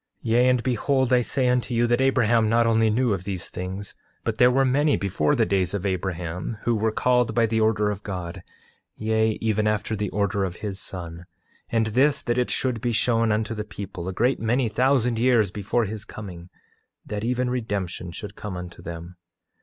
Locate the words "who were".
6.63-6.91